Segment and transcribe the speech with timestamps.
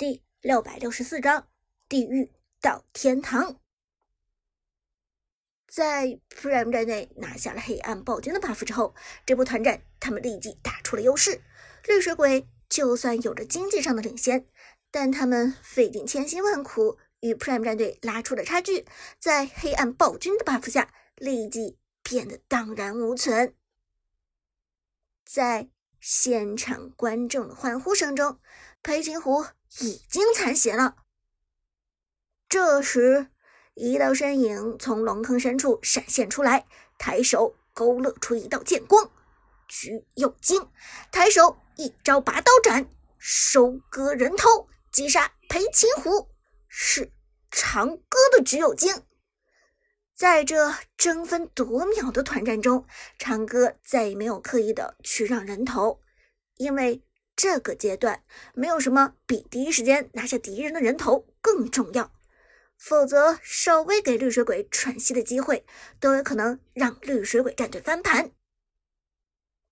[0.00, 1.46] 第六百六十四章
[1.86, 3.60] 地狱到天堂。
[5.68, 8.94] 在 Prime 战队拿下了黑暗暴君的 buff 之后，
[9.26, 11.42] 这波团战他们立即打出了优势。
[11.86, 14.46] 绿水鬼就算有着经济上的领先，
[14.90, 18.86] 但他们费尽千辛万苦与 Prime 战队拉出的差距，
[19.18, 23.54] 在黑暗暴君的 buff 下立即变得荡然无存。
[25.26, 25.68] 在
[26.00, 28.40] 现场观众的欢呼声中，
[28.82, 29.44] 裴擒虎。
[29.78, 30.96] 已经残血了。
[32.48, 33.28] 这时，
[33.74, 36.66] 一道身影从龙坑深处闪现出来，
[36.98, 39.08] 抬手勾勒出一道剑光，
[39.68, 40.68] 橘右京。
[41.12, 46.28] 抬手一招拔刀斩，收割人头，击杀裴擒虎。
[46.68, 47.12] 是
[47.50, 49.04] 长歌的橘右京。
[50.16, 52.84] 在这争分夺秒的团战中，
[53.18, 56.00] 长歌再也没有刻意的去让人头，
[56.56, 57.04] 因为。
[57.42, 58.22] 这个阶段
[58.52, 62.12] 没有什么比第一时间拿下敌人的人头更重要，
[62.76, 65.64] 否则稍微给绿水鬼喘息的机会，
[65.98, 68.32] 都有可能让绿水鬼战队翻盘。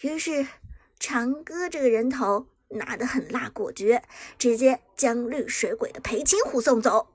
[0.00, 0.46] 于是
[0.98, 4.02] 长歌这个人头拿得很辣果决，
[4.38, 7.12] 直接将绿水鬼的裴擒虎送走。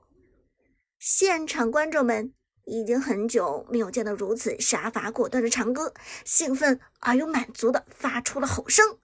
[1.00, 2.32] 现场观众们
[2.66, 5.92] 已经很久没有见到如此杀伐果断的长歌，
[6.24, 9.00] 兴奋而又满足的发出了吼声。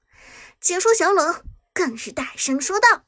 [0.63, 3.05] 解说小冷更是大声说道：“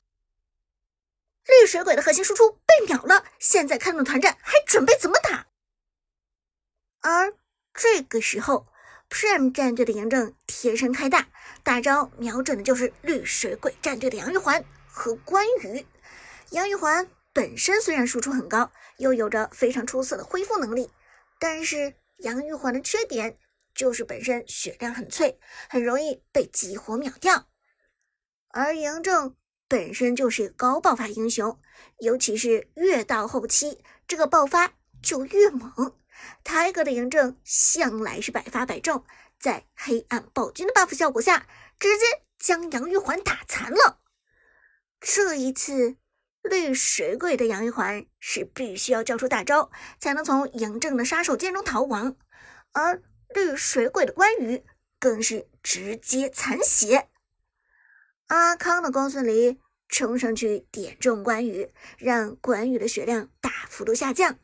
[1.47, 5.47] 绿水鬼的核心输出被秒了，现在看懂团战，还准备怎么打？”
[7.01, 7.33] 而
[7.73, 8.67] 这个时候
[9.09, 11.29] ，Prime 战队的嬴政贴身开大，
[11.63, 15.87] 大招瞄准的就是绿水鬼战队的杨玉环和关羽。
[16.51, 20.91] 杨玉环本身虽然输出很高，又有着非常出色的恢复能力，
[21.39, 23.39] 但是杨玉环的缺点。
[23.75, 27.49] 就是本身血量很脆，很容易被激活秒掉。
[28.49, 29.35] 而嬴政
[29.67, 31.61] 本身就是个高爆发英雄，
[31.99, 35.99] 尤其是越到后期，这个爆发就越猛。
[36.45, 39.05] 泰哥的嬴政向来是百发百中，
[39.41, 41.49] 在黑暗暴君的 buff 效果下，
[41.79, 42.05] 直接
[42.39, 44.01] 将杨玉环打残了。
[45.01, 45.97] 这一次，
[46.43, 52.17] 绿水鬼的杨玉环是必须要交出大招，才能从嬴政的杀手锏中逃亡，
[52.73, 53.03] 而。
[53.35, 54.65] 绿水鬼的关羽
[55.01, 57.09] 更是直接残血，
[58.29, 64.39] 阿康的公孙离冲上去点中关羽，让关羽的血量大幅度下降。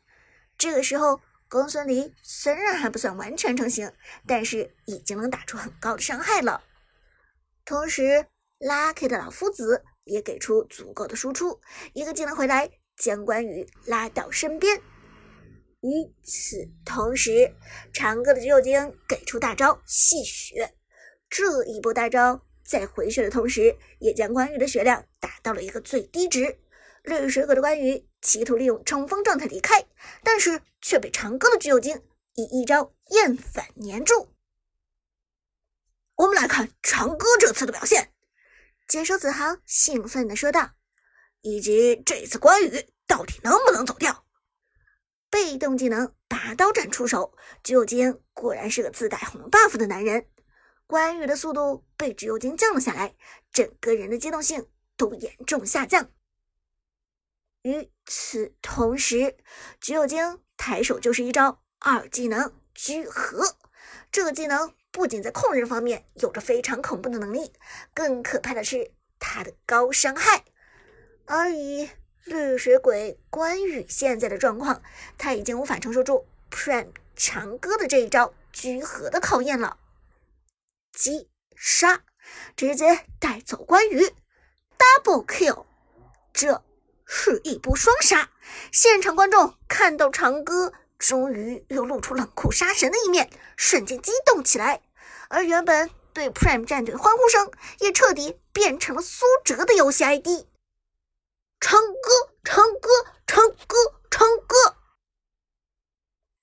[0.57, 3.91] 这个时候，公孙离虽然还不算完全成型，
[4.27, 6.61] 但是已经能打出很高的伤害了。
[7.63, 8.27] 同时
[8.59, 11.61] ，Lucky 的老夫子也给出足够的输出，
[11.93, 14.81] 一个技能回来将关羽拉到身边。
[15.81, 17.53] 与此同时，
[17.91, 20.75] 长歌的橘右京给出大招戏血，
[21.29, 26.59] 这一波大招在回血的同时，也将关羽的血量打到了一个最低值。
[27.03, 29.83] 绿水鬼的关羽企图利用冲锋状态离开，
[30.23, 31.99] 但是却被长歌的橘右京
[32.35, 34.35] 以一招厌返粘住。
[36.15, 38.13] 我们来看长歌这次的表现，
[38.87, 40.73] 解说子豪兴奋地说道
[41.41, 44.25] ：“以及这次关羽到底能不能走掉？”
[45.31, 47.33] 被动技能拔刀斩出手，
[47.63, 50.27] 橘右京果然是个自带红 buff 的男人。
[50.85, 53.15] 关羽的速度被橘右京降了下来，
[53.53, 56.11] 整个人的机动性都严重下降。
[57.61, 59.37] 与此同时，
[59.79, 63.55] 橘右京抬手就是一招二技能聚合，
[64.11, 67.53] 这个技能不仅在控人方面有着非常恐怖的能力，
[67.93, 70.43] 更可怕的是它的高伤害，
[71.25, 71.89] 而以。
[72.23, 74.81] 绿水鬼关羽现在的状况，
[75.17, 79.77] 他已经无法承受住 Prime 长歌的这一招聚合的考验了。
[80.93, 82.01] 击杀，
[82.55, 84.13] 直接带走关羽
[84.77, 85.65] ，Double Kill，
[86.31, 86.63] 这
[87.05, 88.29] 是一波双杀。
[88.71, 94.81] 现场观众看到长歌终于又露出冷酷杀神的一面，瞬间激动起来，
[95.29, 100.45] 而原本对 Prime 战队欢呼声也彻底变成了苏哲的游戏 ID。
[101.61, 102.89] 唱歌，唱歌，
[103.27, 104.75] 唱歌，唱歌！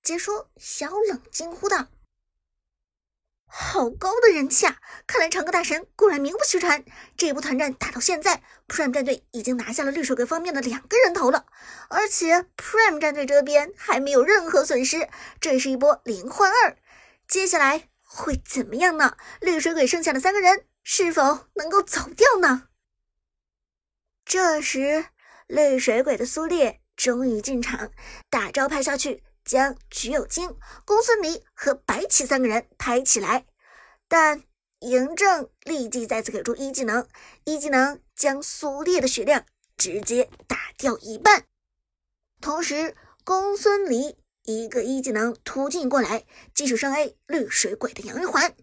[0.01, 1.87] 解说小冷惊呼道
[3.45, 4.77] ：“好高的人气啊！
[5.05, 6.85] 看来唱歌大神果然名不虚传。
[7.17, 11.45] 这一波团战打到现在，Prime 战队已经拿下了绿水鬼方面的两个人头了，
[11.89, 15.09] 而且 Prime 战队这边还没有任何损失。
[15.41, 16.77] 这是一波零换二，
[17.27, 19.17] 接下来会怎么样呢？
[19.41, 22.68] 绿水鬼剩下的三个人是否能够走掉呢？”
[24.29, 25.05] 这时，
[25.47, 27.89] 绿水鬼的苏烈终于进场，
[28.29, 30.55] 大招拍下去，将橘右京、
[30.85, 33.47] 公孙离和白起三个人拍起来。
[34.07, 34.43] 但
[34.81, 37.07] 嬴政立即再次给出一技能，
[37.43, 39.43] 一技能将苏烈的血量
[39.75, 41.45] 直接打掉一半。
[42.39, 46.23] 同时，公孙离一个一技能突进过来，
[46.53, 48.53] 继续上 A 绿水鬼的杨玉环。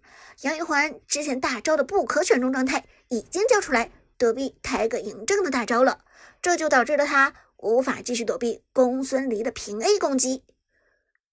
[0.42, 6.04] 杨玉环之前大招的不可选中状态已经交出来，躲避抬个嬴政的大招了，
[6.40, 10.44] 这就导致了他无法继续躲避公孙离的平 A 攻击。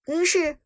[0.06, 0.58] 于是，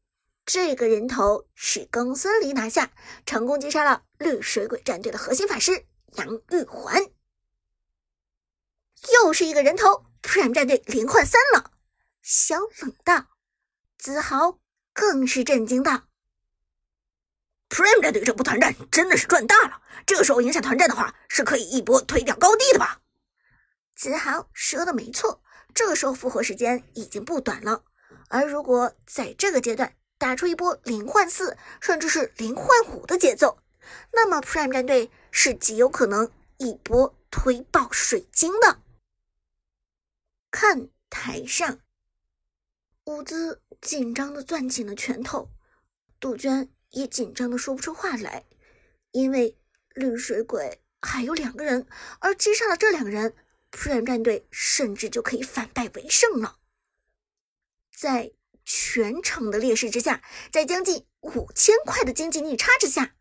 [0.45, 2.93] 这个人头是公孙离拿下，
[3.27, 5.87] 成功击杀了绿水鬼战队的核心法师
[6.17, 7.05] 杨玉环。
[9.13, 11.73] 又是一个人头，Prime 战队连换三了。
[12.23, 13.27] 小冷道，
[13.97, 14.59] 子豪
[14.93, 16.09] 更是震惊道。
[17.69, 23.01] Prime 战队这波团战真的是赚大了，这个时候影响团战的话，是可以一波推掉高地的吧？
[23.95, 25.43] 子豪说的没错，
[25.75, 27.85] 这个时候复活时间已经不短了，
[28.29, 33.59] 而如果在这个阶段打出一波零换四，甚至是零换五的节奏，
[34.13, 38.81] 那么 Prime 战队是极有可能一波推爆水晶的。
[40.51, 41.81] 看台上，
[43.05, 45.51] 伍兹紧张的攥紧了拳头，
[46.19, 46.71] 杜鹃。
[46.91, 48.45] 也紧张的说不出话来，
[49.13, 49.59] 因为
[49.95, 51.87] 绿水鬼还有两个人，
[52.21, 53.35] 而击杀了这两个人
[53.71, 56.59] ，Prime 战队甚至就可以反败为胜了。
[57.95, 58.33] 在
[58.65, 63.15] 全场的劣势之下，在将近五千块的经济逆差之下，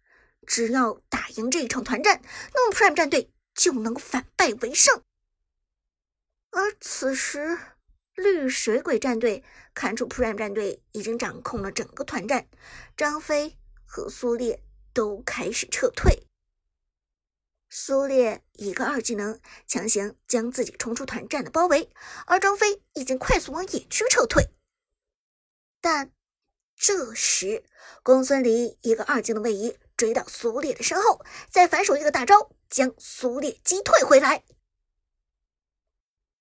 [0.45, 2.21] 只要打赢这一场团战，
[2.53, 5.03] 那么 Prime 战队就能反败为胜。
[6.51, 7.57] 而此时，
[8.17, 9.43] 绿水鬼战队
[9.75, 12.47] 看出 Prime 战队已经掌控了整个团战，
[12.97, 13.55] 张飞
[13.85, 16.25] 和苏烈都开始撤退。
[17.69, 21.91] 苏烈一个二技能强行将自己冲出团战的包围，
[22.25, 24.49] 而张飞已经快速往野区撤退。
[25.79, 26.11] 但
[26.75, 27.63] 这时，
[28.01, 34.43] 公孙离一个二技能位移追到苏烈的身后，再反手一个大招将苏烈击退回来。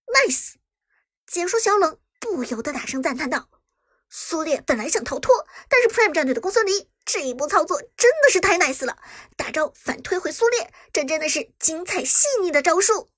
[0.07, 0.55] Nice。
[1.37, 3.51] 解说小冷不由得大声赞叹道
[4.09, 8.97] ：“苏烈本来想逃脱，但是 Prime 战队的公孙离这一波操作真的是太 nice 了！
[9.37, 13.11] 大招反推回苏烈，这真的是精彩细腻的招数。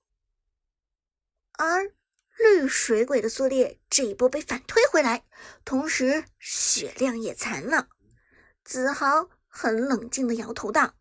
[1.53, 1.93] 而
[2.37, 5.23] 绿水鬼的苏烈这一波被反推回来，
[5.63, 7.87] 同时血量也残了。
[8.65, 10.95] 子豪很冷静的摇头道：‘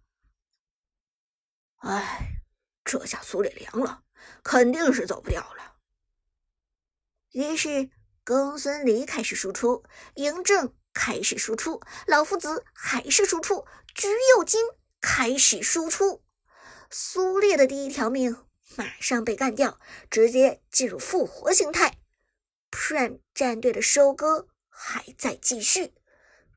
[1.82, 2.43] 哎，
[2.85, 4.05] 这下苏烈凉了，
[4.44, 5.75] 肯定是走不掉了。’”
[7.32, 7.90] 于是，
[8.25, 9.84] 公孙离开始输出，
[10.14, 14.60] 嬴政开始输出，老夫子还是输出，橘右京
[15.00, 16.25] 开始输出。
[16.90, 18.46] 苏烈的第一条命
[18.76, 19.78] 马上被干掉，
[20.10, 21.98] 直接进入复活形态。
[22.70, 25.92] Prime 战队的收割还在继续，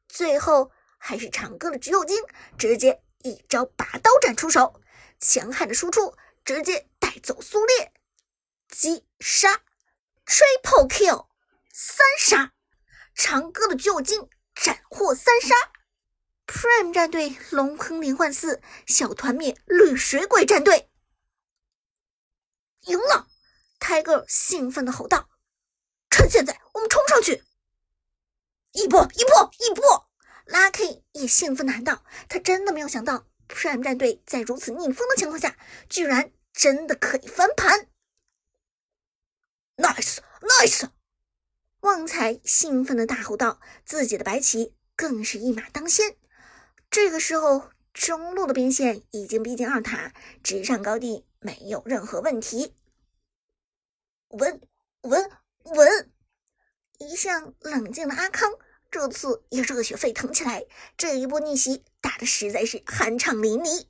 [0.07, 2.23] 最后还是长歌的橘右京
[2.57, 4.81] 直接一招拔刀斩出手，
[5.19, 6.15] 强悍的输出
[6.45, 7.91] 直接带走苏烈，
[8.69, 9.61] 击杀。
[10.31, 11.27] Triple kill，
[11.73, 12.53] 三杀！
[13.13, 15.53] 长歌的橘右京斩获三杀
[16.47, 20.89] ！Prime 战队龙坑连换四，小团灭绿水鬼战队，
[22.83, 23.27] 赢了
[23.81, 25.29] ！Tiger 兴奋的吼道
[26.09, 27.43] ：“趁现在，我们冲上去！
[28.71, 30.09] 一波一波一波
[30.47, 35.57] ！”Lucky 也兴奋的喊道：“他真的没有想到，Prime 战队在如此逆风的情况下，
[35.89, 37.89] 居然真的可以翻盘
[39.75, 40.89] ！”Nice！” Nice！
[41.81, 46.17] 旺财兴奋的大吼道：“自己的白棋更是一马当先。”
[46.89, 52.75] 这个时候，中路的兵线已经逼近二塔，直上高地没有任何问题。
[54.29, 54.61] 稳
[55.01, 55.29] 稳
[55.65, 56.11] 稳！
[56.97, 58.51] 一向冷静的阿康
[58.89, 60.65] 这次也热血沸腾起来，
[60.97, 63.85] 这一波逆袭打的实在是酣畅淋漓，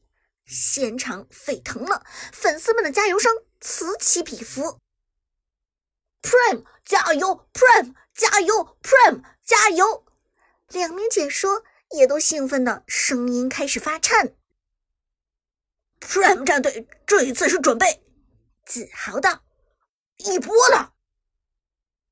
[0.45, 3.31] 现场沸腾了，粉丝们的加油声
[3.61, 4.79] 此起彼伏。
[6.21, 10.05] Prime 加油，Prime 加油，Prime 加油！
[10.69, 14.35] 两名解说也都兴奋的声音开始发颤。
[15.99, 18.03] Prime 战队这一次是准备
[18.65, 19.43] 自豪道
[20.17, 20.93] ：“一波了。”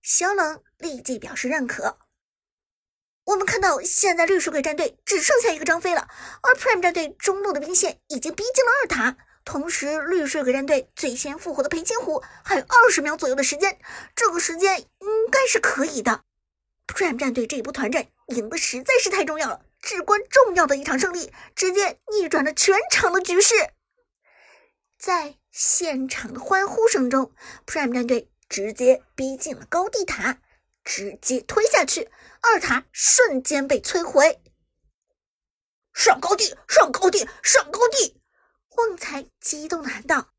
[0.02, 2.00] 小冷立即表示认可。
[3.26, 6.08] 我们看到现在绿水鬼战队只剩下一个张飞了，
[6.42, 9.18] 而 Prime 战队中路的兵线已经逼近了二塔。
[9.50, 13.80] 同时，绿水鬼战队最先复活的裴擒虎还有二十秒左右的时间，
[14.16, 16.22] 这个时间应该是可以的。
[16.86, 23.56] Prime 战队这一波团战赢的实在是太重要了，至关重要的一场胜利，直接逆转了全场的局势。
[25.00, 27.34] 在现场的欢呼声中
[27.66, 30.38] ，Prime 战队直接逼近了高地塔，
[30.84, 34.40] 直接推下去，二塔瞬间被摧毁。
[35.92, 38.19] 上高地，上高地，上高地！
[38.80, 40.30] 旺财激动的喊道：“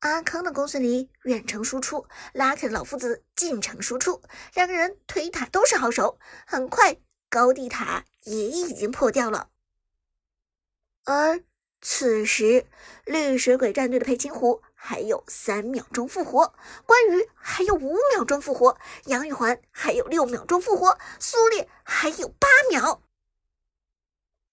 [0.00, 4.22] 阿康的公孙离远程输出，拉开老夫子近程输出，
[4.54, 6.18] 两个人推塔都是好手。
[6.46, 6.96] 很快，
[7.28, 9.50] 高地塔也已经破掉了。
[11.04, 11.44] 而
[11.82, 12.66] 此时，
[13.04, 16.54] 绿水鬼战队的裴擒虎还有三秒钟复活，
[16.86, 23.02] 关羽还有五秒钟复活，杨玉环还有六秒钟复活，苏烈还有八秒，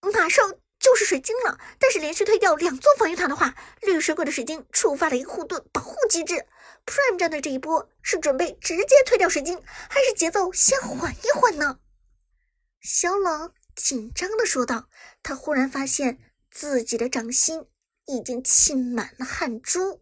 [0.01, 0.57] 马上。
[0.83, 6.45] 就是水晶了，但是连续推掉两座防御塔的话，绿水鬼的水晶触发了一个护盾保护机制。
[6.85, 11.79] Prime 战队这一波是准备直接推掉水晶，还是节奏先缓一缓呢？
[12.81, 14.89] 小冷紧张的说道。
[15.23, 16.19] 他忽然发现
[16.51, 17.65] 自己的掌心
[18.07, 20.01] 已经沁满了汗珠。